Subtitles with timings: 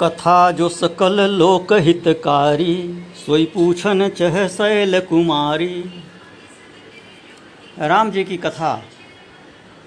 [0.00, 5.84] कथा जो सकल लोक हितकारी, सोई पूछन चह शैल कुमारी।
[7.78, 8.72] राम जी की कथा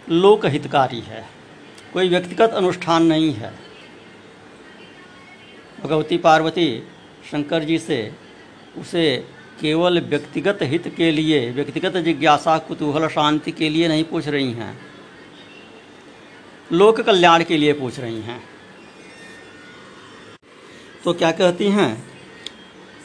[0.08, 1.26] लोक हितकारी है,
[1.94, 3.54] कोई व्यक्तिगत अनुष्ठान नहीं है।
[5.84, 6.68] भगवती पार्वती
[7.32, 8.00] शंकर जी से
[8.78, 9.16] उसे
[9.62, 14.78] केवल व्यक्तिगत हित के लिए, व्यक्तिगत जिज्ञासा, कुतूहल, शांति के लिए नहीं पूछ रही हैं।
[16.72, 18.42] लोक कल्याण के लिए पूछ रही हैं।
[21.04, 21.92] तो क्या कहती हैं?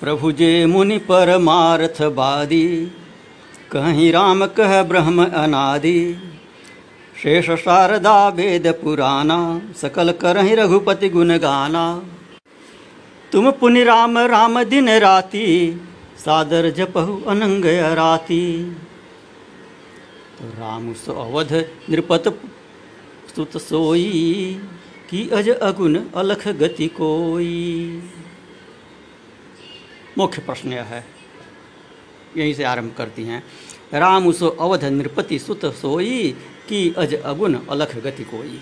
[0.00, 2.66] प्रभु जे मुनि परमार्थवादी
[3.72, 6.16] कहीं राम कह ब्रह्म अनादि।
[7.16, 9.38] शेष शारदा वेद पुराना,
[9.76, 11.84] सकल करहि रघुपति गुण गाना।
[13.32, 15.46] तुम पुनि राम राम दिन राति,
[16.18, 17.64] सादर जपहु अनंग
[17.94, 18.44] राति
[20.38, 21.52] तो राम सो अवध
[21.90, 22.24] नृपत
[23.36, 24.60] सुत सोई।
[25.12, 28.02] की अज अगुन अलख गति कोई?
[30.18, 31.04] मुख्य प्रश्न यह है।
[32.36, 33.42] यहीं से आरंभ करती हैं।
[33.94, 36.36] राम उसो अवध नृपति सुत सोई
[36.68, 38.60] कि अज अगुण अलख गति कोई?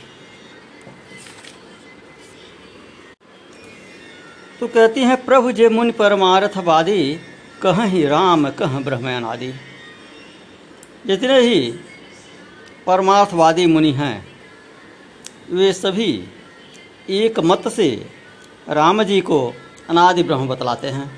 [4.61, 7.19] तो कहती हैं, प्रभु जे मुनि परमार्थवादी,
[7.63, 9.53] कह ही राम, कह ब्रह्म आदि
[11.07, 11.73] जितने ही
[12.87, 14.31] परमार्थवादी मुनि हैं।
[15.51, 16.25] वे सभी
[17.11, 17.89] एक मत से
[18.69, 19.39] राम जी को
[19.89, 21.11] अनादि ब्रह्म बतलाते हैं।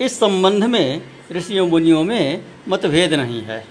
[0.00, 3.64] इस संबंध में ऋषियों मुनियों में मतभेद नहीं है।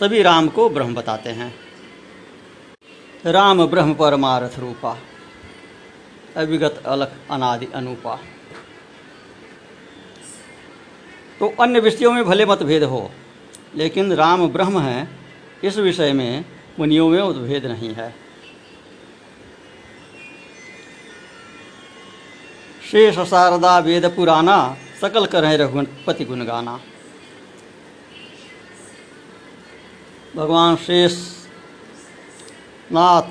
[0.00, 1.54] सभी राम को ब्रह्म बताते हैं।
[3.24, 4.96] राम ब्रह्म परमारथ रूपा,
[6.36, 8.18] अविगत अलख अनादि अनुपा।
[11.40, 13.10] तो अन्य विषयों में भले मतभेद हो,
[13.74, 15.25] लेकिन राम ब्रह्म है
[15.64, 16.44] इस विषय में
[16.78, 18.14] मुनियों में उद्भेद नहीं है।
[22.90, 26.80] शेष शारदा वेद पुराना, सकल करें रघुपति गुण गाना।
[30.36, 31.12] भगवान शेष
[32.92, 33.30] नाथ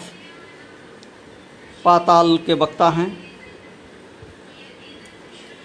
[1.84, 3.40] पाताल के वक्ता हैं।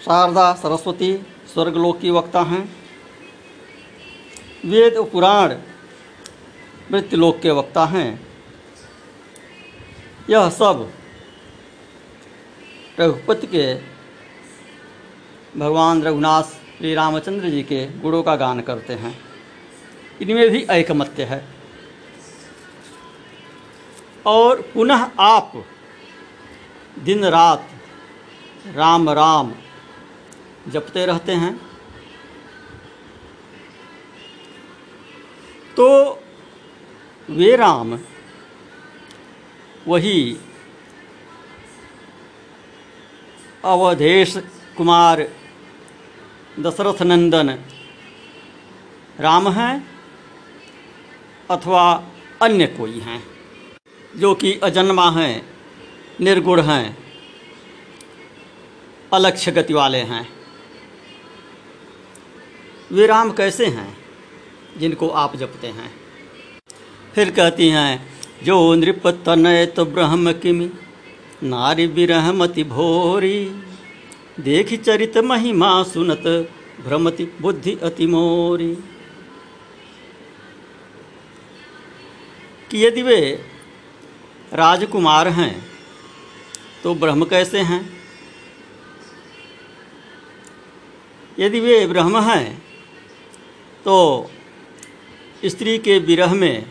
[0.05, 1.17] शारदा सरस्वती
[1.53, 2.75] स्वर्गलोक की वक्ता हैं।
[4.65, 5.55] वेद पुराण
[6.91, 8.27] मृत्युलोक के वक्ता हैं।
[10.29, 10.93] यह सब
[12.99, 13.75] रघुपति के
[15.59, 19.19] भगवान रघुनाथ श्री रामचंद्र जी के गुणों का गान करते हैं।
[20.21, 21.47] इनमें भी ऐकमत्य है।
[24.25, 25.65] और पुनः आप
[26.99, 27.69] दिन रात
[28.67, 29.53] राम राम
[30.67, 31.57] जपते रहते हैं।
[35.77, 36.15] तो
[37.31, 37.99] वे राम,
[39.87, 40.37] वही
[43.65, 44.35] अवधेश
[44.77, 45.21] कुमार
[46.59, 47.49] दशरथ नंदन
[49.19, 49.87] राम हैं
[51.51, 52.03] अथवा
[52.41, 53.23] अन्य कोई हैं,
[54.17, 55.49] जो कि अजन्मा हैं,
[56.21, 56.97] निर्गुण हैं,
[59.13, 60.27] अलक्ष्य गति वाले हैं।
[62.91, 63.97] वे राम कैसे हैं,
[64.77, 66.00] जिनको आप जपते हैं?
[67.15, 68.07] फिर कहती हैं,
[68.43, 70.69] जो नृप तनय तो ब्रह्म किमि,
[71.43, 73.39] नारी विरहमति भोरी।
[74.39, 76.23] देखि चरित महिमा सुनत
[76.85, 78.75] भ्रमति बुद्धि अति मोरी।
[82.71, 83.19] कि यदि वे
[84.53, 85.53] राजकुमार हैं
[86.83, 87.81] तो ब्रह्म कैसे हैं?
[91.39, 92.59] यदि वे ब्रह्म हैं
[93.85, 93.95] तो
[95.45, 96.65] स्त्री के विरह में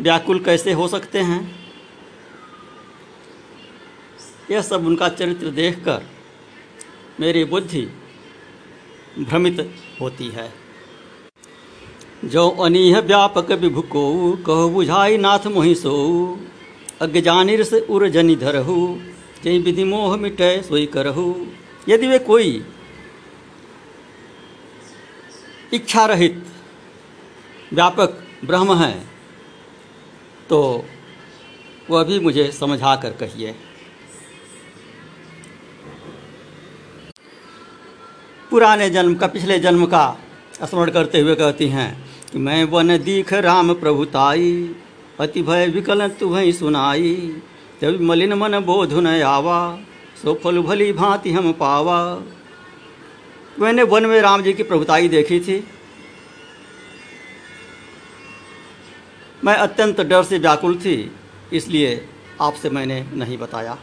[0.00, 1.64] व्याकुल कैसे हो सकते हैं?
[4.50, 6.02] यह सब उनका चरित्र देखकर
[7.20, 7.86] मेरी बुद्धि
[9.18, 10.52] भ्रमित होती है।
[12.24, 15.94] जो अनिह व्यापक विभु को कहो बुझाई नाथ मोहि सो
[17.00, 18.98] अज्ञानिर से उर धरहु
[19.44, 21.34] जय विधि मोह मिटे सोई करहु।
[21.88, 22.64] यदि वे कोई
[25.72, 26.44] इच्छा रहित
[27.72, 29.13] व्यापक ब्रह्म हैं
[30.48, 30.84] तो
[31.90, 33.54] वह भी मुझे समझा कर कहिए।
[38.50, 40.18] पुराने जन्म का, पिछले जन्म का
[40.64, 41.90] स्मरण करते हुए कहती हैं
[42.32, 44.74] कि मैं वन दीख राम प्रभुताई
[45.20, 47.14] अति भय विकल तुम्हें सुनाई।
[47.82, 49.58] जब मलिन मन बोध न आवा,
[50.22, 51.98] सो फल भली भांति हम पावा।
[53.58, 55.56] मैंने वन में राम जी की प्रभुताई देखी थी।
[59.44, 61.12] मैं अत्यंत डर से व्याकुल थी,
[61.52, 62.08] इसलिए
[62.40, 63.78] आपसे मैंने नहीं बताया।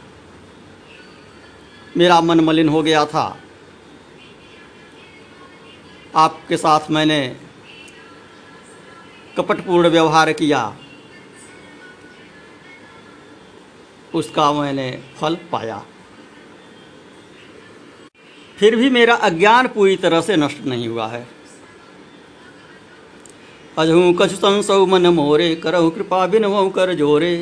[1.96, 3.38] मेरा मन मलिन हो गया था।
[6.16, 7.36] आपके साथ मैंने
[9.36, 10.76] कपटपूर्ण व्यवहार किया।
[14.14, 15.84] उसका मैंने फल पाया।
[18.58, 21.41] फिर भी मेरा अज्ञान पूरी तरह से नष्ट नहीं हुआ है।
[23.78, 27.36] अजहू कछु संसौ मन मोरे, करहु कृपा बिनवु कर जोरे।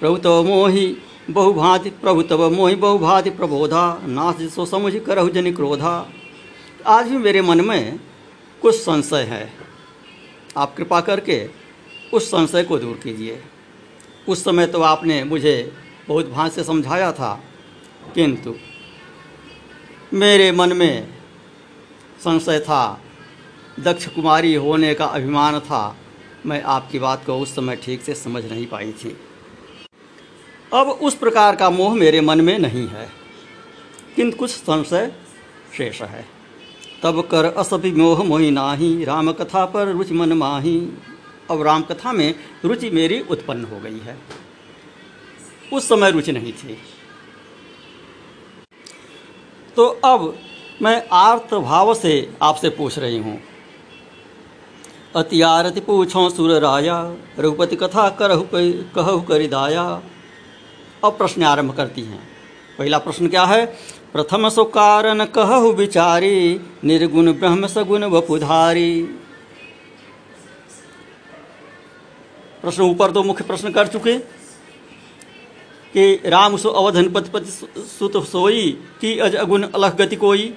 [0.00, 0.96] प्रभु तव मोहि,
[1.30, 5.94] बहुभाति प्रभु तव मोहि, बहुभाति प्रबोधा। नाथ सो समझ करहु जनि क्रोधा।
[6.86, 8.00] आज भी मेरे मन में
[8.62, 9.52] कुछ संशय है।
[10.56, 11.38] आप कृपा करके
[12.12, 13.40] उस संशय को दूर कीजिए।
[14.28, 15.72] उस समय तो आपने मुझे
[16.08, 17.40] बहुत भांत से समझाया था,
[18.14, 18.54] किंतु
[20.14, 21.08] मेरे मन में
[22.20, 23.00] संशय था
[23.80, 25.96] दक्ष कुमारी होने का अभिमान था।
[26.46, 29.16] मैं आपकी बात को उस समय ठीक से समझ नहीं पाई थी।
[30.72, 33.10] अब उस प्रकार का मोह मेरे मन में नहीं है।
[34.16, 35.12] किंतु कुछ संशय
[35.76, 36.26] शेष है।
[37.02, 40.88] तब कर असभि मोह मोहि नाही राम कथा पर रुचि मन माही।
[41.50, 42.34] अब राम कथा में
[42.64, 44.18] रुचि मेरी उत्पन्न हो गई है।
[45.72, 46.78] उस समय रुचि नहीं थी।
[49.76, 50.38] तो अब
[50.82, 53.42] मैं आर्त भाव से आपसे पूछ रही हूँ।
[55.16, 56.96] अति आरति पूछो सुर राया
[57.38, 58.44] रघुपति कथा करहु
[58.94, 59.82] कहु करिदाया
[61.04, 62.18] अब प्रश्न आरंभ करती हैं।
[62.78, 63.64] पहला प्रश्न क्या है?
[64.12, 69.02] प्रथम सो कारण कहु विचारी, निर्गुण ब्रह्म सगुण वपुधारी।
[72.62, 74.16] प्रश्न ऊपर दो मुख्य प्रश्न कर चुके
[75.94, 77.50] कि राम सो अवधन पति
[77.88, 78.70] सुत सोई
[79.00, 80.54] कि अज अगुण अलह गति कोई।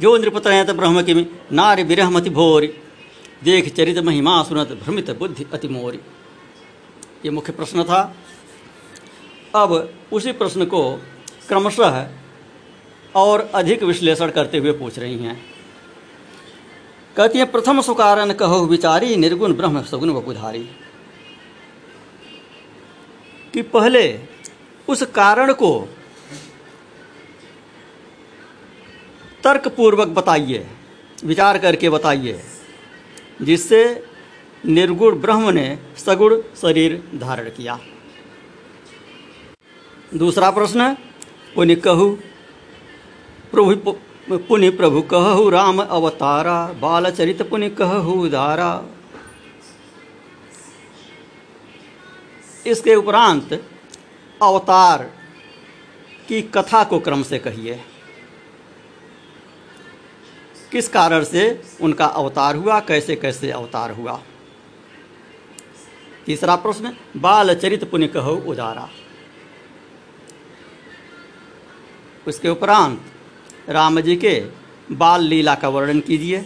[0.00, 2.70] जो नृपतरयत ब्रह्म किमि नारी विरहमति भोरी।
[3.44, 6.00] देख चरित महिमा सुनत भ्रमित बुद्धि अति मोरी।
[7.24, 8.16] ये मुख्य प्रश्न था।
[9.54, 10.94] अब उसी प्रश्न को
[11.48, 12.08] क्रमशः
[13.16, 15.44] और अधिक विश्लेषण करते हुए पूछ रही हैं।
[17.16, 20.70] कहती हैं, प्रथम सुकारण कहो विचारी, निर्गुण ब्रह्म सगुण वपुधारी।
[23.54, 24.20] कि पहले
[24.88, 25.88] उस कारण को
[29.44, 30.66] तर्कपूर्वक बताइए,
[31.24, 32.42] विचार करके बताइए
[33.40, 33.82] जिससे
[34.66, 37.78] निर्गुण ब्रह्म ने सगुण शरीर धारण किया।
[40.14, 40.92] दूसरा प्रश्न
[41.54, 42.08] पुण्य कहु,
[43.52, 43.92] प्रभु
[44.38, 48.70] पुण्य प्रभु कहु राम अवतारा, बालचरित पुण्य कहु दारा
[52.66, 53.52] इसके उपरांत
[54.40, 55.02] अवतार
[56.28, 57.80] की कथा को क्रम से कहिए।
[60.72, 64.22] किस कारण से उनका अवतार हुआ, कैसे कैसे अवतार हुआ?
[66.26, 68.88] तीसरा प्रश्न, बाल चरित पुण्य कहो उदारा।
[72.26, 73.00] उसके उपरांत
[73.68, 74.44] राम जी के
[74.92, 76.44] बाल लीला का वर्णन कीजिए।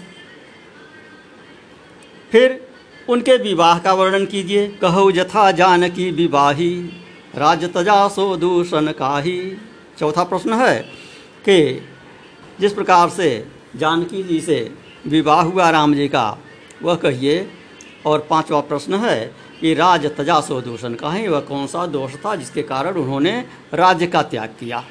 [2.33, 2.69] फिर
[3.09, 6.75] उनके विवाह का वर्णन कीजिए। कहो जथा जानकी विवाही,
[7.35, 9.57] राज तजा सो दूषण काही।
[9.99, 10.81] चौथा प्रश्न है
[11.49, 11.89] कि
[12.61, 14.73] जिस प्रकार से जानकी जी से
[15.07, 16.39] विवाह हुआ राम जी का,
[16.83, 17.51] वह कहिए,
[18.07, 22.35] और पांचवा प्रश्न है कि राज तजा सो दूषण कहें, वह कौन सा दोष था
[22.37, 23.33] जिसके कारण उन्होंने
[23.75, 24.85] राज्य का त्याग किया?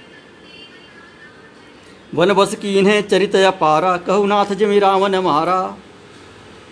[2.13, 5.77] वन बस की इन्हें चरित या पारा, कहु नाथ जमी रावण मारा।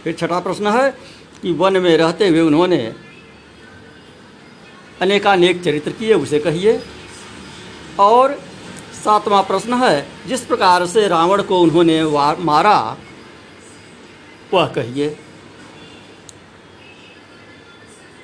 [0.04, 0.90] फिर छठा प्रश्न है
[1.42, 2.96] कि वन में रहते हुए उन्होंने
[5.02, 6.80] अनेकानेक चरित्र किए, उसे कहिए।
[8.00, 8.40] और
[9.04, 12.04] सातवां प्रश्न है, जिस प्रकार से रावण को उन्होंने
[12.44, 12.98] मारा,
[14.54, 15.10] वह कहिए।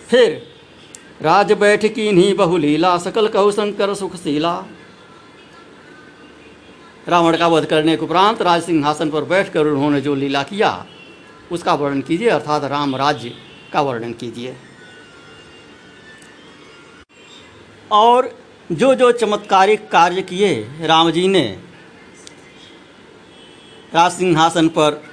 [0.10, 0.55] फिर,
[1.22, 4.63] राज बैठ की नहीं बहुलीला सकल कहु शंकर सुखशीला।
[7.08, 10.86] रावण का वध करने के उपरांत राज सिंहासन पर बैठकर उन्होंने जो लीला किया,
[11.51, 13.34] उसका वर्णन कीजिए, अर्थात राम राज्य
[13.74, 14.55] का वर्णन कीजिए।
[17.91, 21.43] और जो जो चमत्कारिक कार्य किए राम जी ने,
[23.93, 25.03] राज सिंहासन पर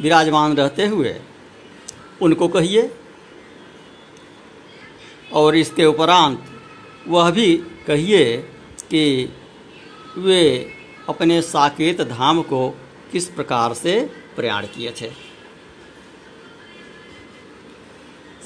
[0.00, 1.14] विराजमान रहते हुए,
[2.22, 2.90] उनको कहिए।
[5.32, 6.44] और इसके उपरांत
[7.08, 7.56] वह भी
[7.86, 8.36] कहिए
[8.90, 9.32] कि
[10.18, 10.42] वे
[11.08, 12.68] अपने साकेत धाम को
[13.12, 14.00] किस प्रकार से
[14.36, 15.10] प्रयाण किए थे।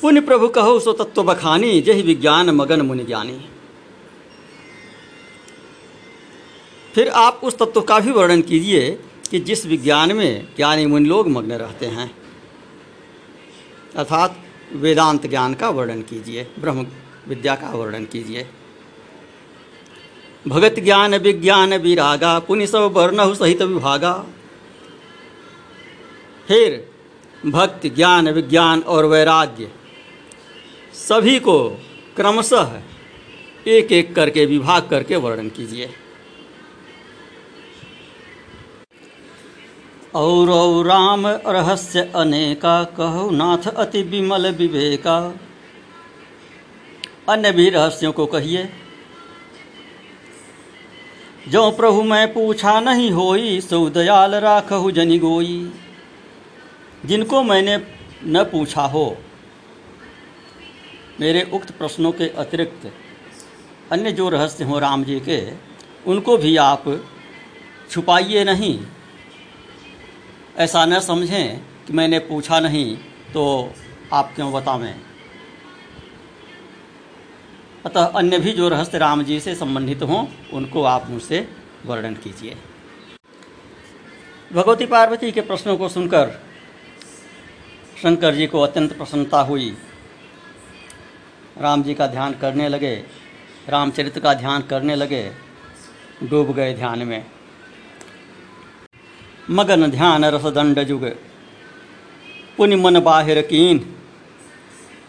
[0.03, 3.39] पुण्य प्रभु कहो सो तत्व बखानी जय विज्ञान मगन मुनि ज्ञानी।
[6.97, 8.99] फिर आप उस तत्व का भी वर्णन कीजिए
[9.31, 12.11] कि जिस विज्ञान में ज्ञानी मुनि लोग मग्न रहते हैं।
[13.97, 14.41] अर्थात
[14.73, 16.87] वेदांत ज्ञान का वर्णन कीजिए, ब्रह्म
[17.29, 18.47] विद्या का वर्णन कीजिए।
[20.49, 24.27] भगत ज्ञान, विज्ञान, विरागा पुनि सब वर्ण सहित विभागा।
[26.49, 26.91] फिर
[27.47, 29.71] भक्ति ज्ञान, विज्ञान और वैराग्य
[30.95, 31.69] सभी को
[32.17, 32.81] क्रमशः
[33.67, 36.06] एक एक करके विभाग करके वर्णन कीजिए।
[40.17, 45.35] और राम रहस्य अनेका, कहो नाथ अति विमल विवेका।
[47.29, 48.69] अन्य भी रहस्यों को कहिए।
[51.49, 55.73] जो प्रभु मैं पूछा नहीं होई, सो दयाल राखहु जनि गोई।
[57.07, 57.87] जिनको मैंने
[58.25, 59.17] न पूछा हो।
[61.21, 62.93] मेरे उक्त प्रश्नों के अतिरिक्त
[63.93, 65.53] अन्य जो रहस्य हों राम जी के,
[66.07, 67.05] उनको भी आप
[67.91, 68.81] छुपाइए नहीं।
[70.59, 72.97] ऐसा न समझें कि मैंने पूछा नहीं
[73.35, 73.73] तो
[74.13, 74.95] आप क्यों बतावें?
[77.87, 81.49] अतः अन्य भी जो रहस्य राम जी से संबंधित हों, उनको आप मुझसे
[81.87, 82.57] वर्णन कीजिए।
[84.53, 86.31] भगवती पार्वती के प्रश्नों को सुनकर
[88.03, 89.77] शंकर जी को अत्यंत प्रसन्नता हुई।
[91.59, 92.95] राम जी का ध्यान करने लगे
[93.69, 95.33] रामचरित्र का ध्यान करने लगे,
[96.23, 97.25] डूब गए ध्यान में।
[99.51, 101.05] मगन ध्यान रसदंड जुग।
[102.57, 103.97] पुनि मन बाहिर कीन।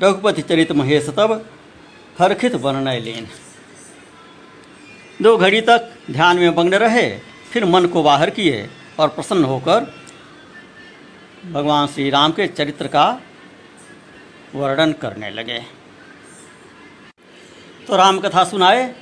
[0.01, 1.49] रघुपति चरित महेश तब
[2.19, 3.27] हरखित वर्णय लेन।
[5.21, 7.19] दो घड़ी तक ध्यान में मग्न रहे,
[7.53, 9.93] फिर मन को बाहर किए और प्रसन्न होकर
[11.51, 13.21] भगवान श्री राम के चरित्र का
[14.55, 15.59] वर्णन करने लगे।
[17.87, 18.95] तो राम कथा सुनाए।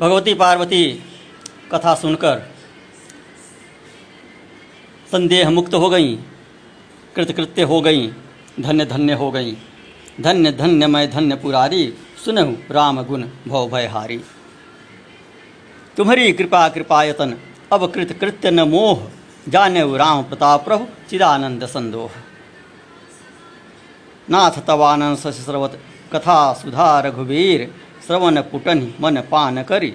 [0.00, 1.02] भगवती पार्वती
[1.72, 2.49] कथा सुनकर
[5.12, 6.16] संदेह मुक्त हो गई।
[7.16, 8.12] कृतकृत्य हो गई।
[8.60, 9.56] धन्य धन्य हो गई।
[10.20, 14.20] धन्य धन्य मैं धन्य पुरारी, सुनहु राम गुण भव भयहारी।
[15.96, 17.36] तुम्हारी कृपा कृपायतन,
[17.72, 19.10] अब कृत कृत्य न मोह
[19.48, 22.10] जाने राम प्रताप प्रभु चिदानंद संदोह।
[24.30, 25.80] नाथ तवानंद शशि सर्वत,
[26.12, 27.74] कथा सुधा रघुवीर,
[28.06, 29.94] श्रवण पुटन मन पान करी,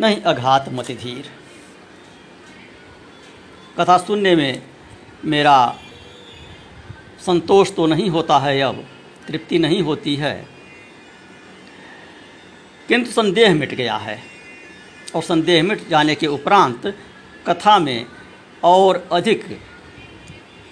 [0.00, 1.41] नहीं अघात मति धीर।
[3.78, 4.62] कथा सुनने में
[5.24, 5.74] मेरा
[7.26, 8.84] संतोष तो नहीं होता है, अब
[9.28, 10.34] तृप्ति नहीं होती है।
[12.88, 14.18] किंतु संदेह मिट गया है
[15.14, 16.86] और संदेह मिट जाने के उपरांत
[17.46, 18.06] कथा में
[18.64, 19.44] और अधिक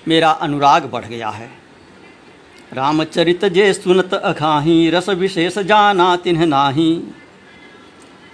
[0.08, 1.50] मेरा अनुराग बढ़ गया है।
[2.72, 6.94] रामचरित जे सुनत अखाही रस विशेष जाना तिन्ह नाही।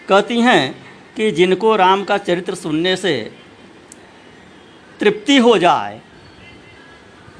[0.08, 0.74] कहती हैं
[1.16, 3.14] कि जिनको राम का चरित्र सुनने से
[5.00, 6.00] तृप्ति हो जाए।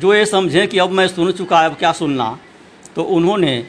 [0.01, 2.39] जो ये समझें कि अब मैं सुन चुका है, अब क्या सुनना?
[2.97, 3.67] तो उन्होंने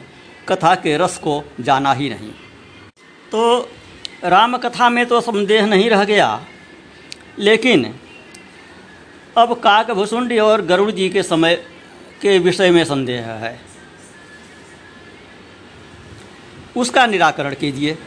[0.48, 2.30] कथा के रस को जाना ही नहीं।
[3.32, 3.70] तो
[4.24, 6.28] राम कथा में तो संदेह नहीं रह गया,
[7.38, 7.94] लेकिन
[9.38, 11.54] अब काक भुसुंडी और गरुड़ जी के समय
[12.22, 13.60] के विषय में संदेह है।
[16.76, 17.98] उसका निराकरण कीजिए।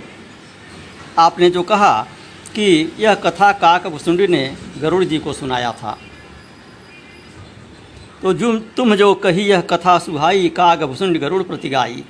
[1.19, 2.07] आपने जो कहा
[2.55, 5.97] कि यह कथा काक भुसुंडी ने गरुड़ जी को सुनाया था।
[8.21, 12.03] तो जो, तुम जो कही यह कथा सुहाई, काग भुसुंड गरुड़ प्रतिगाई।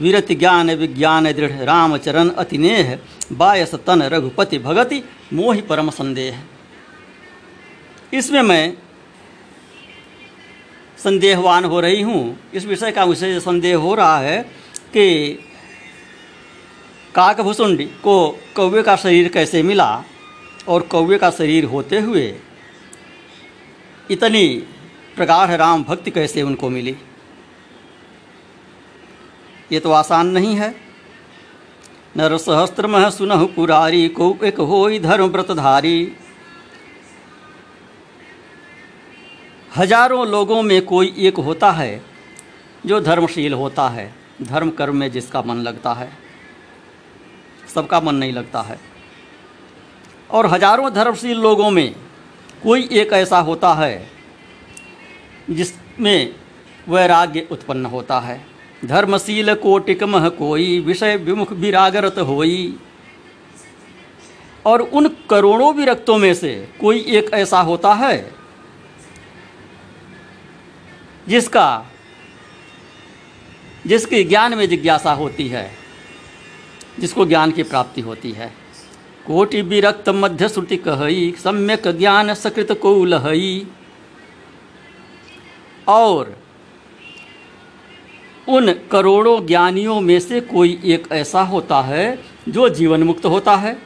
[0.00, 2.98] वीरत ज्ञान, विज्ञान, दृढ़, रामचरण, अतिनेह,
[3.32, 6.42] बायस, तन, रघुपति, भगति, मोहि, परम संदेह।
[8.14, 8.74] इसमें मैं
[10.98, 15.38] संदेहवान हो रही हूँ। इस विषय का मुझे संदेह हो रहा है कि
[17.18, 18.14] काकभूषुंडी को
[18.56, 19.86] कौवे का शरीर कैसे मिला
[20.68, 22.26] और कौवे का शरीर होते हुए
[24.10, 24.44] इतनी
[25.16, 26.94] प्रगाढ़ राम भक्ति कैसे उनको मिली?
[29.72, 30.68] ये तो आसान नहीं है।
[32.16, 36.12] नर सहस्त्र मह सुनह पुरारी को एक हो धर्म व्रतधारी।
[39.72, 42.00] हज़ारों लोगों में कोई एक होता है
[42.86, 44.10] जो धर्मशील होता है
[44.42, 46.10] धर्म कर्म में जिसका मन लगता है।
[47.68, 48.78] सबका मन नहीं लगता है।
[50.30, 51.94] और हज़ारों धर्मशील लोगों में
[52.62, 54.10] कोई एक ऐसा होता है
[55.50, 56.34] जिसमें
[56.88, 58.40] वैराग्य उत्पन्न होता है।
[58.84, 62.78] धर्मशील कोटिक मह कोई विषय विमुख विरागरत होई।
[64.64, 68.30] और उन करोड़ों विरक्तों में से कोई एक ऐसा होता है
[71.28, 71.84] जिसका,
[73.86, 75.70] जिसकी ज्ञान में जिज्ञासा होती है।
[76.98, 78.52] जिसको ज्ञान की प्राप्ति होती है।
[79.26, 83.66] कोटि विरक्त मध्य श्रुति कहई सम्यक ज्ञान सकृत को लहई
[85.88, 86.36] और
[88.48, 93.76] उन करोड़ों ज्ञानियों में से कोई एक ऐसा होता है जो जीवन मुक्त होता है।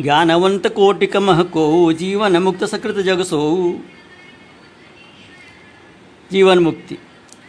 [0.00, 3.40] ज्ञानवंत कोटिक मह को जीवन मुक्त सकृत जग सो।
[6.30, 6.98] जीवन मुक्ति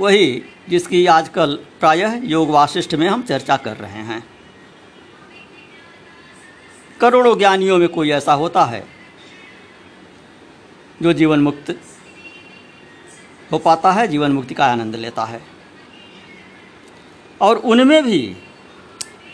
[0.02, 4.24] वही जिसकी आजकल प्रायः योग वाशिष्ठ में हम चर्चा कर रहे हैं।
[7.00, 8.86] करोड़ों ज्ञानियों में कोई ऐसा होता है
[11.02, 11.80] जो जीवन मुक्त
[13.52, 15.42] हो पाता है, जीवन मुक्ति का आनंद लेता है।
[17.42, 18.38] और उनमें भी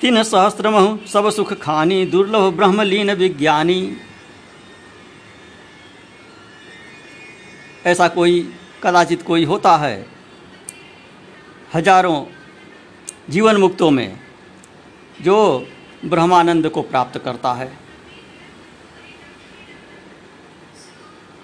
[0.01, 3.97] तीन सहस्त्रमहु सब सुख खानी, दुर्लभ ब्रह्मलीन विज्ञानी।
[7.85, 10.16] ऐसा कोई कदाचित कोई होता है
[11.71, 12.23] हज़ारों
[13.29, 14.19] जीवन मुक्तों में
[15.21, 15.37] जो
[16.05, 17.71] ब्रह्मानंद को प्राप्त करता है,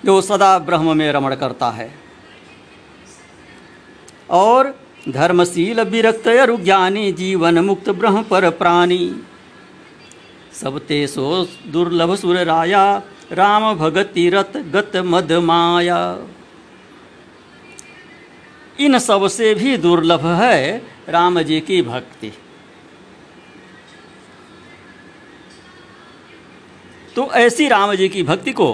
[0.04, 1.90] जो सदा ब्रह्म में रमण करता है।
[4.32, 4.74] और
[5.10, 9.16] धर्मशील विरक्त अरुज्ञानी जीवन मुक्त ब्रह्म पर प्राणी,
[10.54, 12.86] सब ते सो दुर्लभ सुर राया,
[13.32, 16.00] राम भगति रत गत मद माया।
[18.80, 22.34] इन सबसे भी दुर्लभ है राम जी की भक्ति।
[27.16, 28.74] तो ऐसी राम जी की भक्ति को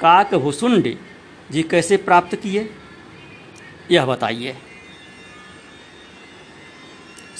[0.00, 0.96] काक भुसुंड
[1.50, 2.70] जी कैसे प्राप्त किए?
[3.90, 4.56] यह बताइए।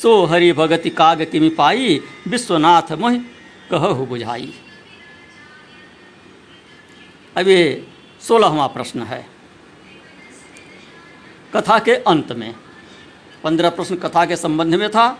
[0.02, 3.16] सो हरि भगति काग किमि पाई, विश्वनाथ मोह
[3.71, 4.54] कहु बुझाई।
[7.37, 7.87] अब ये
[8.21, 9.34] सोलहवा प्रश्न है।
[11.57, 12.55] कथा के अंत में।
[13.45, 15.19] पंद्रह प्रश्न कथा के संबंध में था।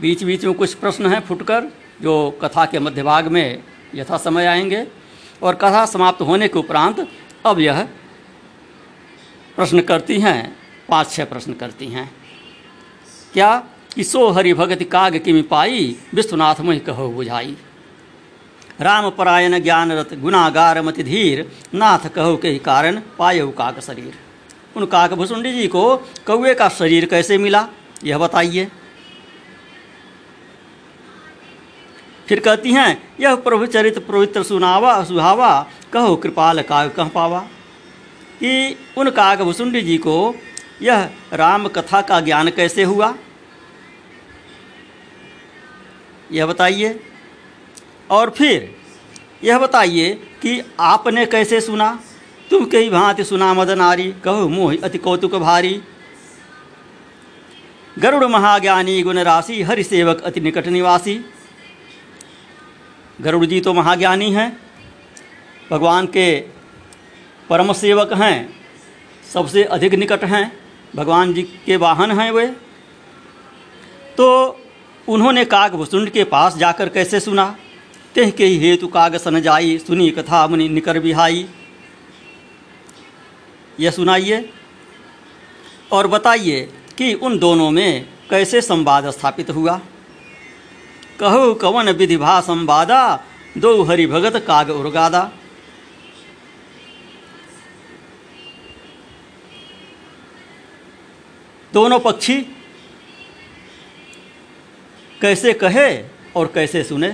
[0.00, 1.64] बीच बीच में कुछ प्रश्न हैं फुटकर,
[2.02, 3.62] जो कथा के मध्य भाग में
[3.94, 4.86] यथा समय आएँगे।
[5.42, 7.08] और कथा समाप्त होने के उपरांत
[7.46, 7.82] अब यह
[9.56, 10.56] प्रश्न करती हैं,
[10.88, 12.14] पाँच छः प्रश्न करती हैं।
[13.32, 17.56] क्या कि सो हरि भगति काग किमि पाई, विश्वनाथ मुहि कहो बुझाई?
[18.80, 24.25] राम परायण ज्ञान रत गुनागार मति धीर नाथ कहो के कारण, पायु काक शरीर।
[24.76, 27.68] उन काक भुसुंडी जी को कौए का शरीर कैसे मिला?
[28.04, 28.68] यह बताइए।
[32.28, 37.40] फिर कहती हैं, यह प्रभु चरित पवित्र सुनावा, सुहावा, कहो कृपाल काग कह पावा।
[38.40, 40.34] कि उन काग भुसुंडी जी को
[40.82, 43.14] यह राम कथा का ज्ञान कैसे हुआ?
[46.32, 47.00] यह बताइए।
[48.10, 48.76] और फिर
[49.44, 52.00] यह बताइए कि आपने कैसे सुना?
[52.56, 55.72] तुम कई भांति सुना मद नारी कहो मोह अति कौतुक भारी।
[57.98, 61.14] गरुड़ महाज्ञानी गुण राशि हरि सेवक अति निकट निवासी।
[63.20, 64.48] गरुड़ जी तो महाज्ञानी हैं,
[65.70, 66.40] भगवान के
[67.50, 68.48] परम सेवक हैं,
[69.34, 70.52] सबसे अधिक निकट हैं,
[70.96, 72.46] भगवान जी के वाहन हैं वे।
[74.16, 74.30] तो
[75.08, 77.46] उन्होंने काग भुसुंड के पास जाकर कैसे सुना?
[78.14, 81.46] तेह के ही हेतु काग सन जाई सुनी कथा मुनि निकर बिहाई।
[83.80, 84.52] यह सुनाइए
[85.92, 86.60] और बताइए
[86.98, 89.80] कि उन दोनों में कैसे संवाद स्थापित हुआ?
[91.20, 93.24] कहो, कवन विधिभा संवादा,
[93.58, 95.32] दो हरि भगत काग उर्गादा
[101.72, 102.40] दोनों पक्षी
[105.20, 106.04] कैसे कहे
[106.36, 107.10] और कैसे सुने?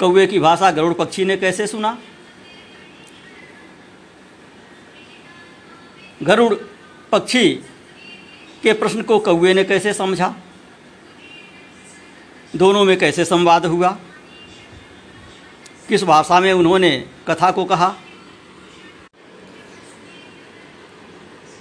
[0.00, 1.98] कौए की भाषा गरुड़ पक्षी ने कैसे सुना?
[6.22, 6.54] गरुड़
[7.12, 7.54] पक्षी
[8.62, 10.34] के प्रश्न को कौए ने कैसे समझा?
[12.56, 13.98] दोनों में कैसे संवाद हुआ?
[15.88, 17.94] किस भाषा में उन्होंने कथा को कहा?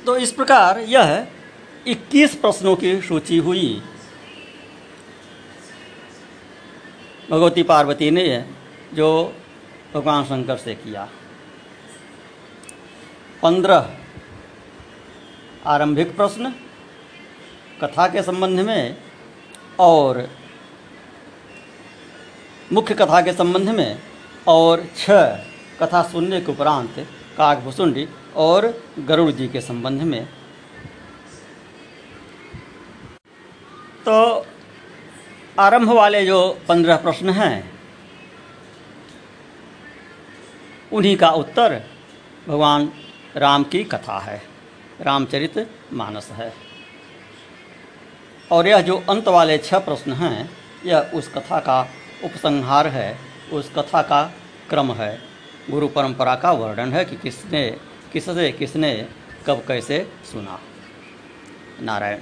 [0.06, 1.28] तो इस प्रकार यह
[1.88, 3.82] 21 प्रश्नों की सूची हुई।
[7.32, 8.46] भगवती पार्वती ने
[8.93, 9.34] जो
[9.93, 11.10] भगवान शंकर से किया,
[13.43, 13.98] पंद्रह
[15.68, 16.54] आरंभिक प्रश्न,
[17.82, 18.98] कथा के संबंध में
[19.80, 20.28] और
[22.74, 24.00] मुख्य कथा के संबंध में
[24.48, 25.24] और छह
[25.82, 27.06] कथा सुनने के उपरांत
[27.38, 30.26] काकभुसुंडी और गरुड़ जी के संबंध में।
[34.06, 34.46] तो
[35.60, 37.72] आरंभ वाले जो पंद्रह प्रश्न हैं,
[40.92, 41.82] उन्हीं का उत्तर
[42.48, 42.92] भगवान
[43.36, 44.42] राम की कथा है।
[45.02, 46.54] रामचरित मानस है।
[48.52, 50.50] और यह जो अंत वाले छह प्रश्न हैं,
[50.86, 51.90] यह उस कथा का
[52.24, 53.18] उपसंहार है,
[53.54, 54.34] उस कथा का
[54.70, 55.22] क्रम है।
[55.70, 57.78] गुरु परंपरा का वर्णन है कि किसने,
[58.14, 59.10] किससे, किसने
[59.46, 60.60] कब कैसे सुना।
[61.82, 62.18] नारायण।